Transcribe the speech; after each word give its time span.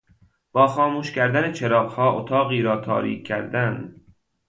با 0.51 0.67
خاموش 0.67 1.11
کردن 1.11 1.51
چراغها 1.53 2.11
اتاقی 2.21 2.61
را 2.61 2.81
تاریک 2.81 3.27
کردن 3.27 3.95